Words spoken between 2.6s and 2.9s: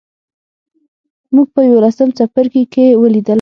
کې